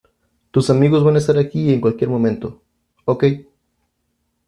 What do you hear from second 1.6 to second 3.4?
en cualquier momento.¡ ok!